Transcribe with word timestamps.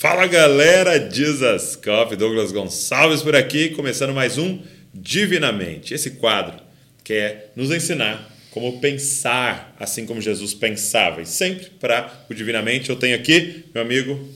Fala 0.00 0.26
galera, 0.26 1.10
Jesus 1.10 1.76
Coffee, 1.76 2.16
Douglas 2.16 2.52
Gonçalves 2.52 3.20
por 3.20 3.36
aqui, 3.36 3.68
começando 3.68 4.14
mais 4.14 4.38
um 4.38 4.58
Divinamente. 4.94 5.92
Esse 5.92 6.12
quadro 6.12 6.58
quer 7.04 7.52
nos 7.54 7.70
ensinar 7.70 8.34
como 8.50 8.80
pensar 8.80 9.76
assim 9.78 10.06
como 10.06 10.18
Jesus 10.18 10.54
pensava. 10.54 11.20
E 11.20 11.26
sempre 11.26 11.66
para 11.78 12.24
o 12.30 12.34
Divinamente 12.34 12.88
eu 12.88 12.96
tenho 12.96 13.14
aqui 13.14 13.66
meu 13.74 13.82
amigo 13.82 14.26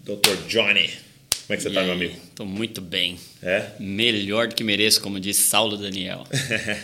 Dr. 0.00 0.48
Johnny. 0.48 0.90
Como 1.46 1.50
é 1.50 1.56
que 1.56 1.62
você 1.62 1.68
está, 1.68 1.84
meu 1.84 1.92
amigo? 1.92 2.16
Estou 2.28 2.44
muito 2.44 2.80
bem. 2.80 3.16
É? 3.40 3.66
Melhor 3.78 4.48
do 4.48 4.56
que 4.56 4.64
mereço, 4.64 5.00
como 5.00 5.20
disse 5.20 5.42
Saulo 5.42 5.76
Daniel. 5.76 6.24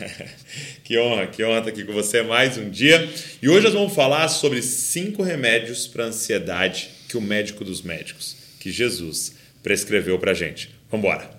que 0.84 0.96
honra, 0.96 1.27
que 1.27 1.43
honra 1.43 1.59
estar 1.59 1.70
aqui 1.70 1.82
com 1.82 1.93
você 1.93 2.23
mais 2.23 2.57
um 2.57 2.70
dia. 2.70 3.12
E 3.43 3.48
hoje 3.48 3.64
nós 3.64 3.75
vamos 3.75 3.93
falar 3.93 4.29
sobre 4.29 4.62
cinco 4.62 5.25
remédios 5.25 5.89
para 5.89 6.05
ansiedade 6.05 6.97
que 7.09 7.16
o 7.16 7.20
médico 7.22 7.64
dos 7.64 7.80
médicos, 7.80 8.36
que 8.61 8.70
Jesus 8.70 9.32
prescreveu 9.62 10.18
para 10.18 10.32
a 10.32 10.34
gente. 10.34 10.70
Vamos 10.91 11.06
embora. 11.06 11.30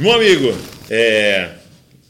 Meu 0.00 0.12
amigo, 0.12 0.48
é, 0.90 1.54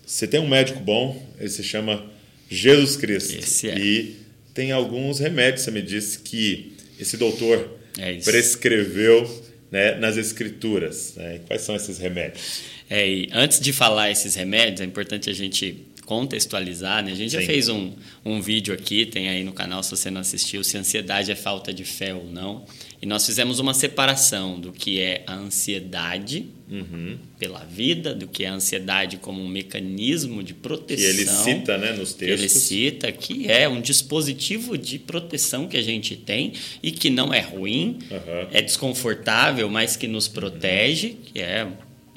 você 0.04 0.26
tem 0.26 0.40
um 0.40 0.48
médico 0.48 0.80
bom, 0.80 1.22
ele 1.38 1.50
se 1.50 1.62
chama 1.62 2.10
Jesus 2.48 2.96
Cristo. 2.96 3.38
Esse 3.38 3.68
é. 3.68 3.78
E 3.78 4.16
tem 4.54 4.72
alguns 4.72 5.18
remédios, 5.18 5.62
você 5.62 5.70
me 5.70 5.82
disse 5.82 6.20
que 6.20 6.72
esse 6.98 7.18
doutor 7.18 7.78
É 7.98 8.14
prescreveu 8.14 9.45
né, 9.70 9.94
nas 9.96 10.16
escrituras. 10.16 11.14
Né? 11.16 11.40
Quais 11.46 11.62
são 11.62 11.74
esses 11.74 11.98
remédios? 11.98 12.62
É, 12.88 13.08
e 13.08 13.28
antes 13.32 13.60
de 13.60 13.72
falar 13.72 14.10
esses 14.10 14.34
remédios, 14.34 14.80
é 14.80 14.84
importante 14.84 15.28
a 15.28 15.32
gente 15.32 15.84
contextualizar, 16.06 17.04
né? 17.04 17.12
A 17.12 17.14
gente 17.14 17.32
já 17.32 17.40
Sim. 17.40 17.46
fez 17.46 17.68
um, 17.68 17.92
um 18.24 18.40
vídeo 18.40 18.72
aqui, 18.72 19.04
tem 19.04 19.28
aí 19.28 19.44
no 19.44 19.52
canal 19.52 19.82
se 19.82 19.90
você 19.90 20.10
não 20.10 20.20
assistiu, 20.22 20.64
se 20.64 20.78
ansiedade 20.78 21.30
é 21.30 21.34
falta 21.36 21.74
de 21.74 21.84
fé 21.84 22.14
ou 22.14 22.24
não. 22.24 22.64
E 23.02 23.04
nós 23.06 23.26
fizemos 23.26 23.58
uma 23.58 23.74
separação 23.74 24.58
do 24.58 24.72
que 24.72 24.98
é 25.00 25.22
a 25.26 25.34
ansiedade 25.34 26.46
Uhum. 26.68 27.16
pela 27.38 27.60
vida, 27.60 28.12
do 28.12 28.26
que 28.26 28.42
é 28.42 28.48
a 28.48 28.52
ansiedade 28.54 29.18
como 29.18 29.40
um 29.40 29.46
mecanismo 29.46 30.42
de 30.42 30.52
Que 30.52 30.58
proteção. 30.58 31.08
ele 31.08 31.24
cita 31.24 31.78
né, 31.78 31.92
nos 31.92 32.12
que 32.12 32.24
ele 32.24 32.38
textos. 32.38 32.62
cita 32.62 33.12
que 33.12 33.48
é 33.48 33.68
um 33.68 33.80
dispositivo 33.80 34.76
de 34.76 34.98
proteção 34.98 35.68
que 35.68 35.76
a 35.76 35.82
gente 35.82 36.16
tem 36.16 36.54
e 36.82 36.90
que 36.90 37.08
não 37.08 37.32
é 37.32 37.38
ruim, 37.38 37.98
Aham. 38.10 38.48
é 38.50 38.60
desconfortável, 38.60 39.68
mas 39.70 39.94
que 39.96 40.08
nos 40.08 40.26
protege, 40.26 41.10
que 41.32 41.40
é 41.40 41.68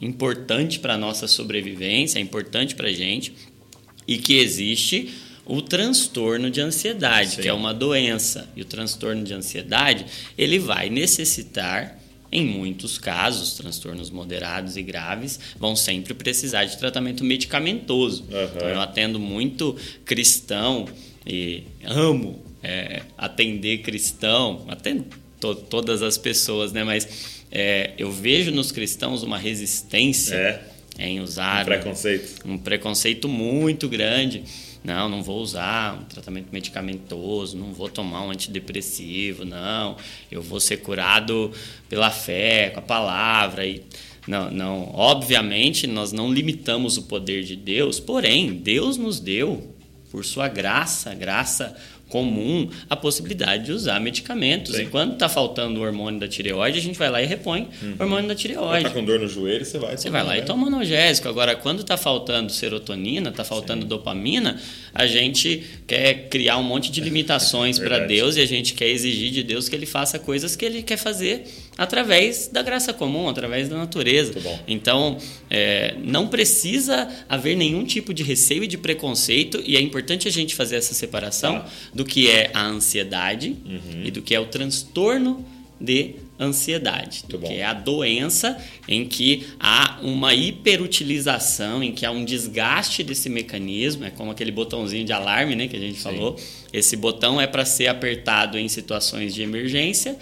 importante 0.02 0.80
para 0.80 0.96
a 0.96 0.98
nossa 0.98 1.28
sobrevivência, 1.28 2.18
é 2.18 2.22
importante 2.22 2.74
para 2.74 2.88
a 2.88 2.92
gente, 2.92 3.32
e 4.10 4.18
que 4.18 4.40
existe 4.40 5.14
o 5.46 5.62
transtorno 5.62 6.50
de 6.50 6.62
ansiedade, 6.62 7.32
Sim. 7.36 7.42
que 7.42 7.48
é 7.48 7.54
uma 7.54 7.74
doença. 7.74 8.48
E 8.56 8.62
o 8.62 8.66
transtorno 8.66 9.24
de 9.24 9.34
ansiedade, 9.34 10.06
ele 10.38 10.58
vai 10.60 10.90
necessitar 10.90 11.98
em 12.32 12.46
muitos 12.46 12.98
casos, 13.00 13.54
transtornos 13.54 14.10
moderados 14.12 14.78
e 14.78 14.84
graves 14.84 15.40
vão 15.60 15.76
sempre 15.76 16.14
precisar 16.14 16.66
de 16.66 16.78
tratamento 16.78 17.24
medicamentoso. 17.24 18.24
Aham. 18.32 18.52
Então, 18.56 18.68
eu 18.70 18.80
atendo 18.82 19.20
muito 19.20 19.76
cristão 20.06 20.88
e 21.26 21.64
amo 21.84 22.44
é, 22.62 23.02
atender 23.18 23.80
cristão, 23.80 24.66
atendo 24.68 25.06
to- 25.40 25.56
todas 25.56 26.02
as 26.04 26.18
pessoas, 26.20 26.72
né? 26.72 26.84
Mas 26.84 27.08
é, 27.52 27.94
eu 27.98 28.12
vejo 28.12 28.52
nos 28.52 28.72
cristãos 28.72 29.24
uma 29.24 29.38
resistência 29.40 30.36
É, 30.36 30.62
em 31.00 31.22
usar 31.22 31.64
um 31.64 31.66
preconceito. 31.66 32.48
um 32.48 32.58
preconceito 32.58 33.28
muito 33.28 33.88
grande. 33.88 34.44
Não, 34.84 35.10
não 35.10 35.22
vou 35.22 35.42
usar 35.42 36.00
um 36.00 36.06
tratamento 36.06 36.48
medicamentoso, 36.52 37.58
não 37.58 37.74
vou 37.74 37.90
tomar 37.90 38.22
um 38.22 38.32
antidepressivo, 38.32 39.44
não. 39.44 39.98
Eu 40.32 40.42
vou 40.42 40.60
ser 40.60 40.78
curado 40.78 41.52
pela 41.90 42.10
fé, 42.12 42.70
com 42.70 42.80
a 42.80 42.84
palavra 42.84 43.66
e 43.66 43.84
não, 44.28 44.52
não, 44.52 44.92
obviamente 44.94 45.88
nós 45.88 46.12
não 46.12 46.32
limitamos 46.32 46.98
o 46.98 47.04
poder 47.04 47.44
de 47.44 47.56
Deus, 47.56 48.00
porém 48.00 48.54
Deus 48.54 48.96
nos 48.96 49.20
deu 49.20 49.76
por 50.12 50.24
sua 50.24 50.48
graça, 50.48 51.14
graça 51.14 51.76
comum, 52.10 52.70
a 52.90 52.96
possibilidade 52.96 53.66
de 53.66 53.72
usar 53.72 54.00
medicamentos. 54.02 54.76
Sim. 54.76 54.84
E 54.84 54.86
quando 54.88 55.14
está 55.14 55.30
faltando 55.30 55.80
o 55.80 55.84
hormônio 55.84 56.20
da 56.20 56.28
tireoide, 56.28 56.80
a 56.80 56.82
gente 56.82 57.00
vai 57.00 57.10
lá 57.10 57.22
e 57.22 57.26
repõe 57.26 57.70
o 57.82 58.04
hormônio 58.04 58.28
da 58.28 58.36
tireoide. 58.36 58.84
tá 58.84 58.90
com 58.90 59.04
dor 59.06 59.20
no 59.20 59.28
joelho, 59.28 59.64
você 59.64 59.78
vai. 59.78 59.96
Você 59.96 60.10
vai 60.10 60.24
lá 60.24 60.36
e 60.36 60.42
né? 60.42 60.46
toma 60.46 60.68
analgésico. 60.68 61.30
Agora, 61.30 61.56
quando 61.56 61.82
está 61.82 61.96
faltando 61.96 62.52
serotonina, 62.52 63.30
está 63.30 63.44
faltando 63.44 63.86
dopamina, 63.86 64.60
a 64.94 65.08
gente 65.08 65.64
quer 65.88 66.28
criar 66.30 66.58
um 66.58 66.64
monte 66.64 66.92
de 66.92 67.00
limitações 67.00 67.80
para. 67.80 68.00
Deus 68.10 68.38
e 68.38 68.42
a 68.42 68.46
gente 68.46 68.74
quer 68.74 68.88
exigir 68.88 69.32
de 69.32 69.44
Deus 69.44 69.70
que 69.70 69.76
ele 69.76 69.86
faça 69.86 70.18
coisas 70.18 70.56
que 70.56 70.66
ele 70.66 70.82
quer 70.82 70.98
fazer 70.98 71.46
através 71.80 72.48
da 72.48 72.62
graça 72.62 72.92
comum, 72.94 73.30
através 73.30 73.70
da 73.70 73.78
natureza. 73.78 74.34
Então, 74.68 75.18
é, 75.50 75.96
não 76.04 76.28
precisa 76.28 77.08
haver 77.30 77.56
nenhum 77.56 77.86
tipo 77.86 78.14
de 78.14 78.22
receio 78.22 78.64
e 78.64 78.68
de 78.68 78.78
preconceito, 78.78 79.64
e 79.66 79.78
é 79.78 79.82
importante 79.82 80.28
a 80.28 80.32
gente 80.32 80.54
fazer 80.56 80.76
essa 80.76 80.94
separação 80.94 81.60
Tá. 81.62 81.70
do 81.94 82.04
que 82.04 82.30
é 82.30 82.52
a 82.54 82.66
ansiedade 82.66 83.56
Uhum. 83.66 84.04
e 84.04 84.12
do 84.12 84.22
que 84.22 84.36
é 84.36 84.40
o 84.40 84.46
transtorno 84.46 85.46
de 85.82 86.16
ansiedade, 86.38 87.20
Muito 87.22 87.28
do 87.32 87.38
bom. 87.40 87.48
que 87.48 87.54
é 87.54 87.64
a 87.64 87.74
doença 87.74 88.58
em 88.88 89.06
que 89.08 89.48
há 89.60 90.00
uma 90.02 90.34
hiperutilização, 90.34 91.82
em 91.84 91.92
que 91.94 92.06
há 92.06 92.12
um 92.12 92.26
desgaste 92.26 93.04
desse 93.04 93.30
mecanismo, 93.30 94.04
é 94.06 94.10
como 94.10 94.32
aquele 94.32 94.52
botãozinho 94.52 95.06
de 95.06 95.14
alarme, 95.14 95.56
né, 95.56 95.68
que 95.68 95.76
a 95.76 95.80
gente 95.80 96.00
falou. 96.00 96.36
Esse 96.74 96.96
botão 96.98 97.40
é 97.40 97.48
para 97.48 97.64
ser 97.66 97.88
apertado 97.88 98.58
em 98.58 98.68
situações 98.68 99.34
de 99.34 99.42
emergência 99.42 100.18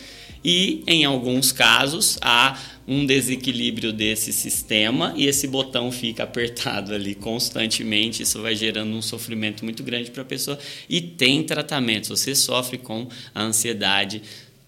e 0.50 0.82
em 0.88 1.04
alguns 1.04 1.52
casos 1.52 2.18
há 2.22 2.58
um 2.88 3.06
desequilíbrio 3.06 3.92
desse 3.92 4.32
sistema 4.32 5.14
e 5.18 5.28
esse 5.28 5.46
botão 5.46 5.92
fica 5.92 6.24
apertado 6.24 6.94
ali 6.94 7.14
constantemente, 7.14 8.24
isso 8.24 8.42
vai 8.42 8.56
gerando 8.56 8.96
um 8.96 9.02
sofrimento 9.02 9.66
muito 9.66 9.84
grande 9.84 10.10
para 10.10 10.22
a 10.22 10.26
pessoa 10.26 10.58
e 10.88 11.02
tem 11.02 11.44
tratamento. 11.44 12.16
Se 12.16 12.24
você 12.24 12.34
sofre 12.34 12.78
com 12.78 13.10
a 13.36 13.44
ansiedade, 13.44 14.22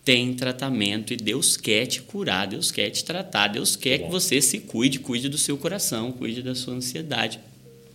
tem 0.03 0.34
tratamento 0.34 1.13
e 1.13 1.16
Deus 1.16 1.56
quer 1.56 1.85
te 1.85 2.01
curar, 2.01 2.47
Deus 2.47 2.72
quer 2.72 2.90
te 2.90 3.06
tratar, 3.06 3.47
Deus 3.47 3.78
quer 3.78 4.00
que 4.00 4.11
você 4.11 4.41
se 4.41 4.59
cuide, 4.59 5.00
cuide 5.00 5.29
do 5.29 5.38
seu 5.38 5.57
coração, 5.57 6.11
cuide 6.11 6.44
da 6.44 6.56
sua 6.56 6.73
ansiedade. 6.73 7.40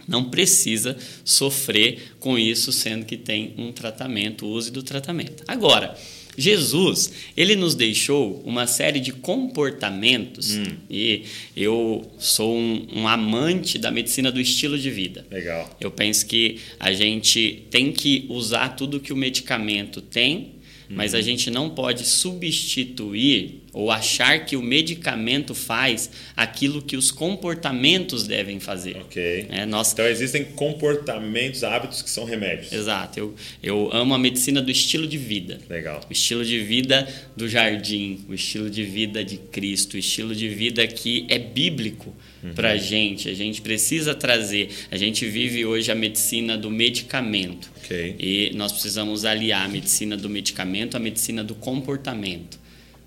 Não 0.08 0.30
precisa 0.30 0.96
sofrer 1.22 2.14
com 2.18 2.38
isso, 2.38 2.72
sendo 2.72 3.04
que 3.04 3.18
tem 3.18 3.52
um 3.58 3.72
tratamento, 3.72 4.46
use 4.46 4.70
do 4.70 4.82
tratamento. 4.82 5.44
Agora, 5.46 5.94
Jesus, 6.36 7.12
ele 7.36 7.56
nos 7.56 7.74
deixou 7.74 8.42
uma 8.44 8.66
série 8.66 9.00
de 9.00 9.12
comportamentos 9.12 10.58
e 10.90 11.22
eu 11.56 12.10
sou 12.18 12.56
um, 12.56 12.86
um 12.92 13.08
amante 13.08 13.78
da 13.78 13.90
medicina 13.90 14.30
do 14.30 14.40
estilo 14.40 14.78
de 14.78 14.90
vida. 14.90 15.26
Legal. 15.30 15.76
Eu 15.80 15.90
penso 15.90 16.26
que 16.26 16.58
a 16.78 16.92
gente 16.92 17.64
tem 17.70 17.92
que 17.92 18.26
usar 18.28 18.70
tudo 18.70 19.00
que 19.00 19.12
o 19.12 19.16
medicamento 19.16 20.00
tem, 20.00 20.54
mas 20.88 21.14
a 21.14 21.20
gente 21.20 21.50
não 21.50 21.70
pode 21.70 22.04
substituir 22.04 23.63
ou 23.74 23.90
achar 23.90 24.46
que 24.46 24.56
o 24.56 24.62
medicamento 24.62 25.54
faz 25.54 26.08
aquilo 26.36 26.80
que 26.80 26.96
os 26.96 27.10
comportamentos 27.10 28.24
devem 28.26 28.60
fazer. 28.60 28.96
Ok. 28.98 29.46
É, 29.50 29.66
nós 29.66 29.92
Então 29.92 30.06
existem 30.06 30.44
comportamentos, 30.44 31.64
hábitos 31.64 32.00
que 32.00 32.08
são 32.08 32.24
remédios. 32.24 32.72
Exato. 32.72 33.18
Eu, 33.18 33.34
eu 33.60 33.90
amo 33.92 34.14
a 34.14 34.18
medicina 34.18 34.62
do 34.62 34.70
estilo 34.70 35.06
de 35.06 35.18
vida. 35.18 35.58
Legal. 35.68 36.00
O 36.08 36.12
estilo 36.12 36.44
de 36.44 36.60
vida 36.60 37.06
do 37.36 37.48
jardim, 37.48 38.24
o 38.28 38.34
estilo 38.34 38.70
de 38.70 38.84
vida 38.84 39.24
de 39.24 39.36
Cristo, 39.36 39.94
o 39.94 39.98
estilo 39.98 40.34
de 40.34 40.48
vida 40.48 40.86
que 40.86 41.26
é 41.28 41.38
bíblico 41.38 42.14
para 42.54 42.72
a 42.72 42.76
gente. 42.76 43.28
A 43.28 43.34
gente 43.34 43.60
precisa 43.60 44.14
trazer. 44.14 44.68
A 44.90 44.96
gente 44.96 45.26
vive 45.26 45.64
hoje 45.64 45.90
a 45.90 45.94
medicina 45.94 46.56
do 46.56 46.70
medicamento. 46.70 47.70
Ok. 47.82 48.16
E 48.18 48.52
nós 48.54 48.70
precisamos 48.70 49.24
aliar 49.24 49.64
a 49.64 49.68
medicina 49.68 50.16
do 50.16 50.28
medicamento 50.28 50.96
à 50.96 51.00
medicina 51.00 51.42
do 51.42 51.54
comportamento. 51.54 52.63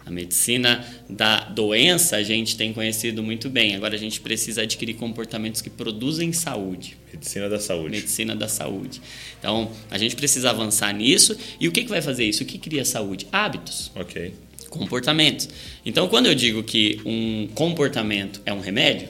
A 0.07 0.09
medicina 0.12 0.86
da 1.09 1.42
doença 1.50 2.15
a 2.15 2.24
gente 2.24 2.56
tem 2.56 2.71
conhecido 2.71 3.21
muito 3.21 3.50
bem. 3.50 3.75
Agora 3.75 3.94
a 3.94 3.98
gente 3.98 4.21
precisa 4.21 4.62
adquirir 4.62 4.94
comportamentos 4.94 5.62
que 5.62 5.69
produzem 5.69 6.31
saúde 6.31 6.95
Medicina 7.13 7.50
da 7.50 7.59
saúde. 7.59 7.89
medicina 7.92 8.36
da 8.36 8.48
saúde. 8.48 9.01
Então, 9.38 9.69
a 9.92 9.98
gente 9.98 10.15
precisa 10.15 10.50
avançar 10.51 10.94
nisso. 10.94 11.36
E 11.59 11.68
o 11.68 11.71
que, 11.71 11.83
que 11.83 11.89
vai 11.89 12.01
fazer 12.01 12.24
isso? 12.25 12.44
O 12.44 12.45
que 12.45 12.57
cria 12.57 12.86
saúde? 12.86 13.27
Hábitos, 13.31 13.92
Ok. 13.95 14.33
comportamentos. 14.69 15.50
Então, 15.86 16.07
quando 16.07 16.27
eu 16.27 16.36
digo 16.36 16.63
que 16.63 17.00
um 17.06 17.48
comportamento 17.54 18.42
é 18.45 18.54
um 18.54 18.59
remédio, 18.59 19.09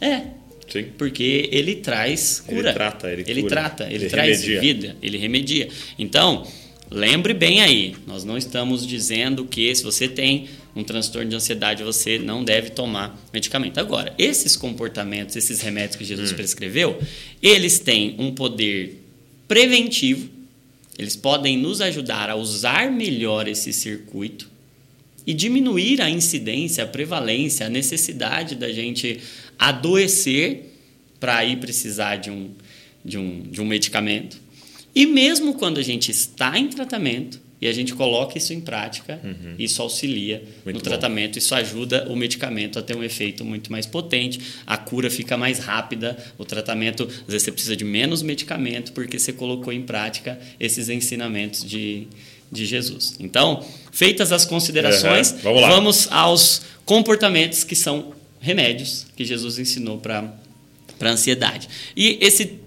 é. 0.00 0.22
Sim. 0.68 0.84
Porque 0.96 1.48
ele 1.50 1.76
traz 1.76 2.44
Ele 2.46 2.56
cura. 2.58 2.72
trata, 2.72 3.10
ele 3.10 3.24
Ele 3.26 3.42
cura. 3.42 3.54
trata, 3.56 3.84
ele, 3.86 3.94
Ele 3.96 4.08
traz 4.08 4.40
remedia. 4.42 4.60
vida, 4.60 4.96
ele 5.02 5.18
remedia. 5.18 5.68
Então, 5.98 6.46
lembre 6.90 7.32
bem 7.32 7.60
aí, 7.60 7.96
nós 8.06 8.24
não 8.24 8.36
estamos 8.36 8.86
dizendo 8.86 9.44
que 9.44 9.74
se 9.74 9.82
você 9.82 10.08
tem 10.08 10.48
um 10.74 10.82
transtorno 10.84 11.28
de 11.28 11.36
ansiedade, 11.36 11.82
você 11.82 12.18
não 12.18 12.44
deve 12.44 12.70
tomar 12.70 13.18
medicamento. 13.32 13.78
Agora, 13.78 14.14
esses 14.18 14.56
comportamentos, 14.56 15.36
esses 15.36 15.60
remédios 15.60 15.96
que 15.96 16.04
Jesus 16.04 16.32
hum. 16.32 16.36
prescreveu, 16.36 17.00
eles 17.42 17.78
têm 17.78 18.16
um 18.18 18.34
poder 18.34 19.02
preventivo, 19.48 20.28
eles 20.98 21.16
podem 21.16 21.56
nos 21.56 21.80
ajudar 21.80 22.28
a 22.28 22.36
usar 22.36 22.90
melhor 22.90 23.48
esse 23.48 23.72
circuito 23.72 24.48
e 25.26 25.34
diminuir 25.34 26.00
a 26.00 26.10
incidência, 26.10 26.84
a 26.84 26.86
prevalência, 26.86 27.66
a 27.66 27.68
necessidade 27.68 28.54
da 28.54 28.70
gente 28.72 29.20
adoecer 29.58 30.74
para 31.18 31.44
ir 31.44 31.58
precisar 31.58 32.16
de 32.16 32.30
um, 32.30 32.50
de, 33.04 33.18
um, 33.18 33.42
de 33.42 33.60
um 33.60 33.64
medicamento. 33.64 34.40
E 34.94 35.06
mesmo 35.06 35.54
quando 35.54 35.78
a 35.78 35.82
gente 35.82 36.10
está 36.10 36.58
em 36.58 36.68
tratamento, 36.68 37.40
e 37.60 37.68
a 37.68 37.72
gente 37.72 37.92
coloca 37.94 38.38
isso 38.38 38.54
em 38.54 38.60
prática, 38.60 39.20
uhum. 39.22 39.54
isso 39.58 39.82
auxilia 39.82 40.42
muito 40.64 40.66
no 40.66 40.72
bom. 40.72 40.80
tratamento, 40.80 41.38
isso 41.38 41.54
ajuda 41.54 42.06
o 42.08 42.16
medicamento 42.16 42.78
a 42.78 42.82
ter 42.82 42.96
um 42.96 43.04
efeito 43.04 43.44
muito 43.44 43.70
mais 43.70 43.84
potente, 43.84 44.40
a 44.66 44.78
cura 44.78 45.10
fica 45.10 45.36
mais 45.36 45.58
rápida, 45.58 46.16
o 46.38 46.44
tratamento, 46.44 47.02
às 47.02 47.26
vezes 47.26 47.42
você 47.42 47.52
precisa 47.52 47.76
de 47.76 47.84
menos 47.84 48.22
medicamento 48.22 48.92
porque 48.92 49.18
você 49.18 49.32
colocou 49.32 49.72
em 49.72 49.82
prática 49.82 50.40
esses 50.58 50.88
ensinamentos 50.88 51.62
de, 51.62 52.08
de 52.50 52.64
Jesus. 52.64 53.16
Então, 53.20 53.62
feitas 53.92 54.32
as 54.32 54.46
considerações, 54.46 55.32
uhum. 55.32 55.38
vamos, 55.42 55.60
vamos 55.60 56.08
aos 56.10 56.62
comportamentos 56.86 57.62
que 57.62 57.76
são 57.76 58.14
remédios 58.40 59.06
que 59.14 59.22
Jesus 59.22 59.58
ensinou 59.58 59.98
para 59.98 60.32
a 60.98 61.08
ansiedade. 61.08 61.68
E 61.94 62.16
esse 62.22 62.58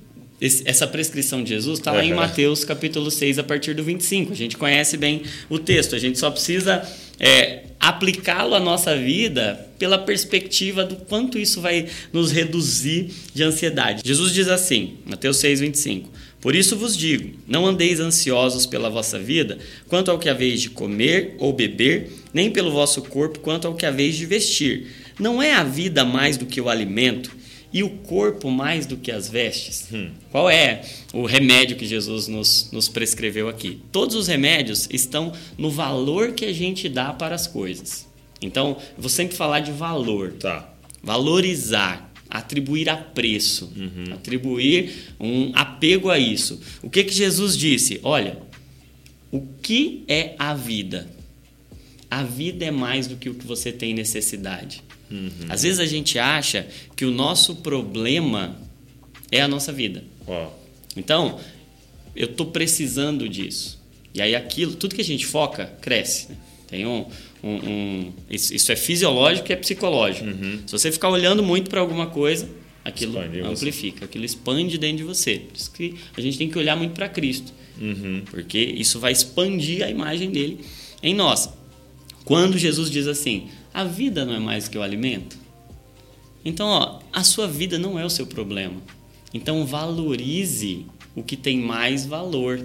essa 0.66 0.86
prescrição 0.86 1.42
de 1.42 1.50
Jesus 1.50 1.80
está 1.80 1.92
lá 1.92 2.00
uhum. 2.00 2.04
em 2.06 2.14
Mateus 2.14 2.66
capítulo 2.66 3.10
6, 3.10 3.40
a 3.40 3.44
partir 3.44 3.74
do 3.74 3.84
25. 3.84 4.34
A 4.34 4.36
gente 4.36 4.58
conhece 4.58 4.98
bem 4.98 5.22
o 5.50 5.58
texto, 5.58 5.96
a 5.96 6.00
gente 6.00 6.20
só 6.20 6.30
precisa 6.30 6.84
é, 7.20 7.64
aplicá-lo 7.80 8.54
à 8.54 8.60
nossa 8.60 8.96
vida 8.96 9.68
pela 9.80 9.98
perspectiva 9.98 10.84
do 10.84 10.98
quanto 10.98 11.38
isso 11.38 11.62
vai 11.62 11.88
nos 12.12 12.32
reduzir 12.32 13.10
de 13.34 13.44
ansiedade. 13.44 14.02
Jesus 14.06 14.34
diz 14.34 14.50
assim, 14.50 14.98
Mateus 15.06 15.38
6, 15.38 15.62
25. 15.62 16.10
Por 16.42 16.56
isso 16.56 16.76
vos 16.76 16.98
digo: 16.98 17.38
não 17.48 17.66
andeis 17.66 18.02
ansiosos 18.02 18.66
pela 18.66 18.90
vossa 18.90 19.18
vida, 19.18 19.58
quanto 19.88 20.12
ao 20.12 20.20
que 20.20 20.28
haveis 20.28 20.62
de 20.62 20.70
comer 20.70 21.36
ou 21.40 21.54
beber, 21.54 22.12
nem 22.34 22.52
pelo 22.52 22.70
vosso 22.70 23.02
corpo, 23.04 23.40
quanto 23.40 23.66
ao 23.66 23.76
que 23.76 23.86
haveis 23.86 24.16
de 24.16 24.26
vestir. 24.26 24.88
Não 25.18 25.42
é 25.42 25.54
a 25.54 25.64
vida 25.64 26.04
mais 26.04 26.36
do 26.36 26.46
que 26.46 26.60
o 26.60 26.68
alimento? 26.68 27.43
E 27.74 27.82
o 27.82 27.90
corpo 27.90 28.52
mais 28.52 28.86
do 28.86 28.96
que 28.96 29.12
as 29.12 29.28
vestes? 29.28 29.88
Hum. 29.92 30.12
Qual 30.32 30.50
é 30.50 30.84
o 31.12 31.26
remédio 31.26 31.76
que 31.76 31.88
Jesus 31.88 32.28
nos, 32.28 32.70
nos 32.72 32.88
prescreveu 32.88 33.50
aqui? 33.50 33.82
Todos 33.92 34.16
os 34.16 34.28
remédios 34.28 34.88
estão 34.92 35.34
no 35.58 35.72
valor 35.72 36.34
que 36.34 36.46
a 36.46 36.54
gente 36.54 36.88
dá 36.88 37.12
para 37.12 37.34
as 37.34 37.48
coisas. 37.48 38.08
Então, 38.40 38.78
eu 38.96 39.02
vou 39.02 39.10
sempre 39.10 39.36
falar 39.36 39.62
de 39.62 39.72
valor. 39.72 40.34
Tá. 40.34 40.72
Valorizar, 41.02 42.14
atribuir 42.30 42.90
a 42.90 42.96
preço, 42.96 43.72
uhum. 43.76 44.14
atribuir 44.14 45.16
um 45.20 45.52
apego 45.56 46.12
a 46.12 46.20
isso. 46.20 46.62
O 46.82 46.90
que, 46.90 47.04
que 47.04 47.14
Jesus 47.14 47.58
disse? 47.58 48.00
Olha, 48.04 48.38
o 49.32 49.42
que 49.62 50.04
é 50.08 50.36
a 50.38 50.54
vida? 50.54 51.10
A 52.10 52.22
vida 52.22 52.66
é 52.66 52.72
mais 52.72 53.08
do 53.08 53.16
que 53.16 53.30
o 53.30 53.34
que 53.34 53.46
você 53.46 53.72
tem 53.72 53.94
necessidade. 53.94 54.84
Uhum. 55.14 55.30
Às 55.48 55.62
vezes 55.62 55.80
a 55.80 55.86
gente 55.86 56.18
acha 56.18 56.68
que 56.96 57.06
o 57.06 57.12
nosso 57.12 57.58
problema 57.58 58.58
é 59.32 59.42
a 59.42 59.48
nossa 59.48 59.72
vida. 59.72 60.04
Então, 60.98 61.40
eu 62.16 62.26
estou 62.26 62.48
precisando 62.48 63.30
disso. 63.30 63.80
E 64.14 64.22
aí 64.22 64.36
aquilo, 64.36 64.76
tudo 64.76 64.96
que 64.96 65.02
a 65.02 65.06
gente 65.06 65.26
foca, 65.26 65.66
cresce. 65.82 66.30
Né? 66.30 66.38
Tem 66.68 66.86
um, 66.88 67.06
um, 67.44 67.50
um 67.50 68.14
isso, 68.30 68.54
isso, 68.54 68.72
é 68.72 68.76
fisiológico 68.76 69.52
e 69.52 69.54
é 69.54 69.56
psicológico. 69.56 70.26
Uhum. 70.26 70.62
Se 70.66 70.72
você 70.72 70.92
ficar 70.92 71.10
olhando 71.10 71.44
muito 71.44 71.70
para 71.70 71.80
alguma 71.80 72.08
coisa, 72.08 72.50
aquilo 72.84 73.20
expande 73.20 73.42
amplifica, 73.42 74.00
você. 74.00 74.06
aquilo 74.06 74.26
expande 74.26 74.78
dentro 74.78 74.98
de 74.98 75.04
você. 75.04 75.40
Por 75.40 75.58
isso 75.58 75.72
que 75.72 75.96
a 76.16 76.22
gente 76.22 76.38
tem 76.38 76.50
que 76.50 76.58
olhar 76.58 76.76
muito 76.76 76.94
para 76.94 77.08
Cristo. 77.08 77.54
Uhum. 77.80 78.24
Porque 78.30 78.58
isso 78.58 79.00
vai 79.00 79.12
expandir 79.12 79.84
a 79.84 79.90
imagem 79.90 80.32
dele 80.32 80.60
em 81.02 81.14
nós. 81.14 81.50
Quando 82.24 82.58
Jesus 82.58 82.90
diz 82.90 83.08
assim: 83.08 83.50
a 83.74 83.84
vida 83.84 84.24
não 84.26 84.34
é 84.34 84.40
mais 84.40 84.68
que 84.68 84.78
o 84.78 84.82
alimento. 84.82 85.38
Então, 86.46 86.68
ó, 86.68 87.00
a 87.12 87.24
sua 87.24 87.48
vida 87.48 87.78
não 87.78 87.98
é 87.98 88.06
o 88.06 88.10
seu 88.10 88.28
problema. 88.28 88.76
Então, 89.34 89.66
valorize 89.66 90.86
o 91.16 91.24
que 91.24 91.38
tem 91.38 91.60
mais 91.60 92.06
valor. 92.06 92.64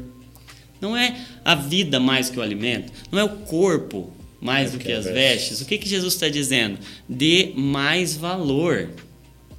Não 0.80 0.96
é 0.96 1.16
a 1.44 1.54
vida 1.54 1.98
mais 1.98 2.28
que 2.28 2.38
o 2.38 2.42
alimento, 2.42 2.92
não 3.10 3.18
é 3.18 3.24
o 3.24 3.38
corpo 3.38 4.12
mais 4.40 4.72
do 4.72 4.78
que, 4.78 4.84
que 4.84 4.92
as 4.92 5.06
vestes. 5.06 5.60
O 5.60 5.66
que, 5.66 5.78
que 5.78 5.88
Jesus 5.88 6.14
está 6.14 6.28
dizendo? 6.28 6.78
Dê 7.08 7.52
mais 7.56 8.16
valor 8.16 8.90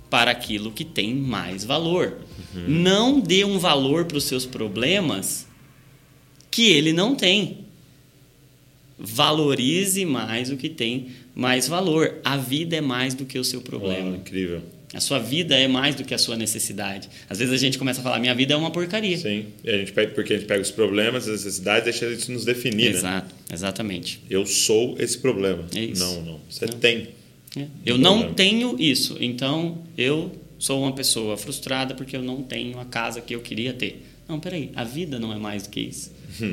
para 0.09 0.31
aquilo 0.31 0.71
que 0.71 0.85
tem 0.85 1.13
mais 1.13 1.63
valor. 1.63 2.17
Uhum. 2.55 2.65
Não 2.67 3.19
dê 3.19 3.43
um 3.43 3.59
valor 3.59 4.05
para 4.05 4.17
os 4.17 4.23
seus 4.23 4.45
problemas 4.45 5.47
que 6.49 6.69
ele 6.69 6.93
não 6.93 7.15
tem. 7.15 7.65
Valorize 8.99 10.05
mais 10.05 10.51
o 10.51 10.57
que 10.57 10.69
tem 10.69 11.07
mais 11.33 11.67
valor. 11.67 12.15
A 12.23 12.35
vida 12.35 12.75
é 12.75 12.81
mais 12.81 13.13
do 13.13 13.25
que 13.25 13.39
o 13.39 13.43
seu 13.43 13.61
problema. 13.61 14.15
incrível. 14.15 14.61
A 14.93 14.99
sua 14.99 15.19
vida 15.19 15.55
é 15.55 15.67
mais 15.67 15.93
do 15.93 16.03
que 16.03 16.15
a 16.15 16.17
sua 16.17 16.35
necessidade. 16.35 17.09
Às 17.29 17.37
vezes 17.37 17.53
a 17.53 17.57
gente 17.57 17.77
começa 17.77 18.01
a 18.01 18.03
falar, 18.03 18.19
minha 18.19 18.33
vida 18.33 18.55
é 18.55 18.57
uma 18.57 18.71
porcaria. 18.71 19.17
Sim, 19.17 19.45
e 19.63 19.69
a 19.69 19.77
gente 19.77 19.91
pega, 19.91 20.11
porque 20.13 20.33
a 20.33 20.37
gente 20.37 20.47
pega 20.47 20.61
os 20.61 20.71
problemas, 20.71 21.27
as 21.27 21.45
necessidades, 21.45 21.83
deixa 21.83 22.07
isso 22.11 22.31
nos 22.31 22.43
definir. 22.43 22.91
Né? 22.91 22.97
Exato, 22.97 23.35
né? 23.35 23.41
exatamente. 23.53 24.19
Eu 24.27 24.47
sou 24.47 24.95
esse 24.99 25.17
problema. 25.17 25.65
É 25.75 25.79
isso. 25.79 26.03
Não, 26.03 26.21
não. 26.23 26.39
Você 26.49 26.65
não. 26.65 26.79
tem. 26.79 27.09
É. 27.55 27.67
Eu 27.85 27.97
não 27.99 28.33
tenho 28.33 28.75
isso, 28.79 29.17
então 29.19 29.83
eu 29.95 30.31
sou 30.57 30.81
uma 30.81 30.91
pessoa 30.91 31.37
frustrada 31.37 31.93
porque 31.93 32.15
eu 32.17 32.23
não 32.23 32.41
tenho 32.41 32.79
a 32.79 32.85
casa 32.85 33.21
que 33.21 33.35
eu 33.35 33.41
queria 33.41 33.73
ter. 33.73 34.03
Não, 34.29 34.39
peraí, 34.39 34.69
a 34.75 34.83
vida 34.83 35.17
não 35.17 35.33
é 35.33 35.37
mais 35.37 35.63
do 35.63 35.69
que 35.69 35.79
isso. 35.79 36.11